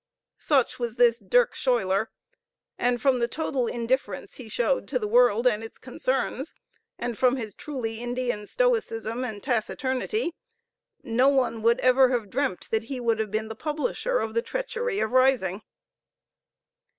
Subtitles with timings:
[0.39, 2.07] Such was this Dirk Schuiler;
[2.75, 6.55] and from the total indifference he showed to the world and its concerns,
[6.97, 10.33] and from his truly Indian stoicism and taciturnity,
[11.03, 14.41] no one would ever have dreamt that he would have been the publisher of the
[14.41, 15.61] treachery of Risingh.